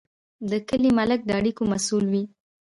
[0.49, 2.23] د کلي ملک د اړیکو مسوول وي.